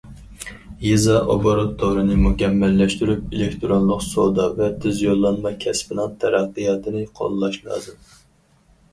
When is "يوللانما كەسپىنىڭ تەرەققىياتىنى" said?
5.05-7.03